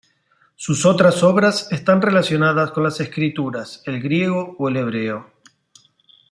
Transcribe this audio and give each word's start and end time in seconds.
Sus 0.55 0.87
otras 0.87 1.21
obras 1.21 1.71
están 1.71 2.01
relacionadas 2.01 2.71
con 2.71 2.81
las 2.83 2.99
escrituras, 2.99 3.83
el 3.85 4.01
griego 4.01 4.55
o 4.57 4.67
el 4.67 4.77
hebreo. 4.77 5.31